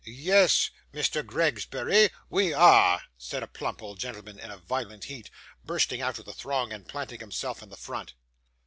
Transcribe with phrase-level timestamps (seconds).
[0.03, 1.23] 'Yes, Mr.
[1.23, 5.29] Gregsbury, we are,' said a plump old gentleman in a violent heat,
[5.63, 8.15] bursting out of the throng, and planting himself in the front.